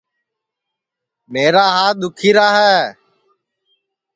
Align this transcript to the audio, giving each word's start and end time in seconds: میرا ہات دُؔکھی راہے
میرا 1.31 1.65
ہات 1.75 1.93
دُؔکھی 2.01 2.29
راہے 2.37 2.75